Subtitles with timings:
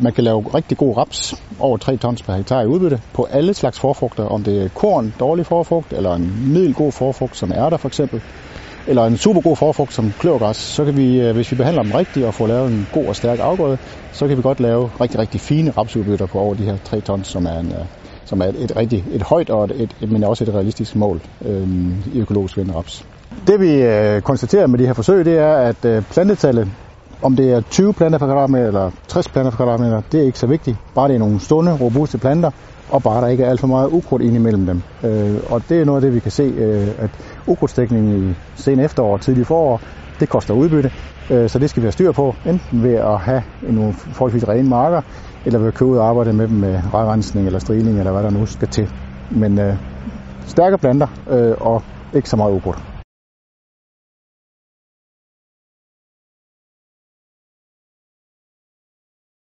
[0.00, 3.54] man kan lave rigtig god raps over 3 tons per hektar i udbytte på alle
[3.54, 7.76] slags forfrugter, om det er korn, dårlig forfrugt, eller en middelgod forfrugt, som er der
[7.76, 8.22] for eksempel,
[8.86, 11.92] eller en super god forfrugt som kløvergræs, så kan vi, øh, hvis vi behandler dem
[11.92, 13.78] rigtigt og får lavet en god og stærk afgrøde,
[14.12, 17.26] så kan vi godt lave rigtig, rigtig fine rapsudbytter på over de her 3 tons,
[17.26, 17.84] som er, en, øh,
[18.24, 21.20] som er et, et, rigtig, et højt og et, et, men også et realistisk mål
[21.44, 21.68] øh,
[22.14, 23.04] i økologisk raps.
[23.46, 26.68] Det vi øh, konstaterer med de her forsøg, det er, at øh, plantetallet,
[27.22, 30.38] om det er 20 planter per kvadratmeter eller 60 planter per kvadratmeter, det er ikke
[30.38, 30.76] så vigtigt.
[30.94, 32.50] Bare det er nogle stunde, robuste planter,
[32.90, 34.82] og bare der ikke er alt for meget ukrudt ind imellem dem.
[35.04, 37.10] Øh, og det er noget af det, vi kan se, øh, at
[37.46, 39.80] ukrudtsdækningen i sen efterår og tidlig forår,
[40.20, 40.92] det koster udbytte.
[41.30, 44.68] Øh, så det skal vi have styr på, enten ved at have nogle forholdsvis rene
[44.68, 45.02] marker,
[45.44, 48.22] eller ved at købe ud og arbejde med dem med rejrensning eller striling, eller hvad
[48.22, 48.90] der nu skal til.
[49.30, 49.74] Men øh,
[50.46, 51.82] stærke planter øh, og
[52.14, 52.97] ikke så meget ukrudt.